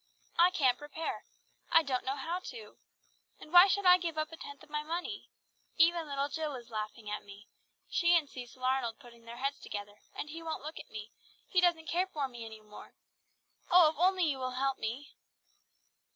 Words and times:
I 0.39 0.49
can't 0.49 0.79
prepare. 0.79 1.25
I 1.71 1.83
don't 1.83 2.03
know 2.03 2.15
how 2.15 2.39
to. 2.45 2.77
And 3.39 3.53
why 3.53 3.67
should 3.67 3.85
I 3.85 3.99
give 3.99 4.17
up 4.17 4.31
a 4.31 4.35
tenth 4.37 4.63
of 4.63 4.69
my 4.71 4.81
money? 4.81 5.29
even 5.77 6.07
little 6.07 6.27
Jill 6.27 6.55
is 6.55 6.71
laughing 6.71 7.07
at 7.07 7.23
me 7.23 7.49
she 7.87 8.17
and 8.17 8.27
Cecil 8.27 8.63
Arnold 8.63 8.97
putting 8.99 9.25
their 9.25 9.37
heads 9.37 9.59
together, 9.59 9.99
and 10.15 10.31
he 10.31 10.41
won't 10.41 10.63
look 10.63 10.79
at 10.79 10.89
me, 10.89 11.11
he 11.47 11.61
doesn't 11.61 11.85
care 11.87 12.07
for 12.07 12.27
me 12.27 12.43
any 12.43 12.61
more. 12.61 12.95
Oh, 13.69 13.89
if 13.91 13.95
only 13.99 14.23
you 14.23 14.39
will 14.39 14.55
help 14.57 14.79
me!" 14.79 15.11